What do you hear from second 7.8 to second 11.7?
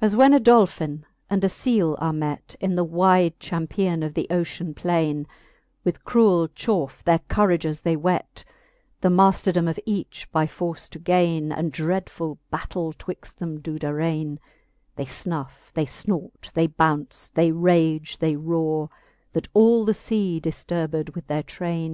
they whet, The mayfterdome of each by force to gaine, And